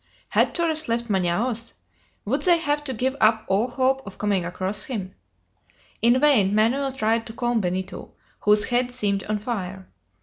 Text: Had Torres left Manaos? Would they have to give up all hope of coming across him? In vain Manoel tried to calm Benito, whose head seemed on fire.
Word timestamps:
Had 0.29 0.55
Torres 0.55 0.87
left 0.89 1.09
Manaos? 1.09 1.73
Would 2.25 2.41
they 2.41 2.57
have 2.57 2.83
to 2.85 2.91
give 2.95 3.15
up 3.21 3.45
all 3.47 3.67
hope 3.67 4.01
of 4.03 4.17
coming 4.17 4.43
across 4.43 4.85
him? 4.85 5.13
In 6.01 6.19
vain 6.19 6.55
Manoel 6.55 6.91
tried 6.91 7.27
to 7.27 7.33
calm 7.33 7.61
Benito, 7.61 8.11
whose 8.39 8.63
head 8.63 8.89
seemed 8.89 9.23
on 9.25 9.37
fire. 9.37 9.87